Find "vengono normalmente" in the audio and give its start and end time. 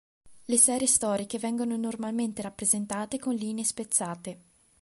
1.37-2.41